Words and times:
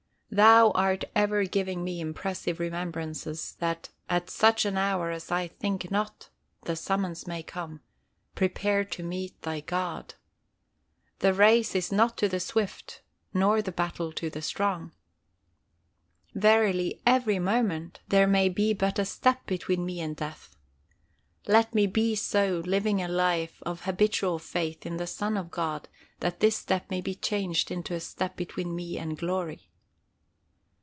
Thou 0.33 0.71
art 0.71 1.03
ever 1.13 1.43
giving 1.43 1.83
me 1.83 1.99
impressive 1.99 2.57
remembrances 2.61 3.57
that 3.59 3.89
"at 4.09 4.29
such 4.29 4.63
an 4.63 4.77
hour 4.77 5.11
as 5.11 5.29
I 5.29 5.49
think 5.49 5.91
not," 5.91 6.29
the 6.61 6.77
summons 6.77 7.27
may 7.27 7.43
come, 7.43 7.81
"Prepare 8.33 8.85
to 8.85 9.03
meet 9.03 9.41
Thy 9.41 9.59
God." 9.59 10.13
The 11.19 11.33
race 11.33 11.75
is 11.75 11.91
not 11.91 12.15
to 12.19 12.29
the 12.29 12.39
swift 12.39 13.01
nor 13.33 13.61
the 13.61 13.73
battle 13.73 14.13
to 14.13 14.29
the 14.29 14.41
strong. 14.41 14.93
Verily 16.33 17.01
every 17.05 17.37
moment 17.39 17.99
there 18.07 18.25
may 18.27 18.47
be 18.47 18.73
but 18.73 18.99
a 18.99 19.03
step 19.03 19.45
between 19.45 19.85
me 19.85 19.99
and 19.99 20.15
death. 20.15 20.55
Let 21.45 21.75
me 21.75 21.87
be 21.87 22.15
so 22.15 22.61
living 22.65 23.01
a 23.01 23.09
life 23.09 23.61
of 23.65 23.81
habitual 23.81 24.39
faith 24.39 24.85
in 24.85 24.95
the 24.95 25.07
Son 25.07 25.35
of 25.35 25.51
God 25.51 25.89
that 26.21 26.39
this 26.39 26.55
step 26.55 26.89
may 26.89 27.01
be 27.01 27.15
changed 27.15 27.69
into 27.69 27.93
a 27.93 27.99
step 27.99 28.37
between 28.37 28.73
me 28.73 28.97
and 28.97 29.17
glory. 29.17 29.67